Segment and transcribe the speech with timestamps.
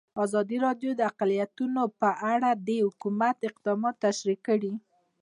[0.23, 4.73] ازادي راډیو د اقلیتونه په اړه د حکومت اقدامات تشریح کړي.